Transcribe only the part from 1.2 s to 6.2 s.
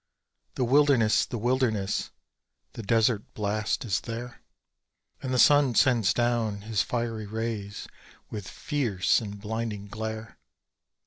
The wilderness! The desert blast is there; And the sun sends